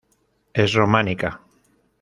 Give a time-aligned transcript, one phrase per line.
[0.63, 1.41] Es románica.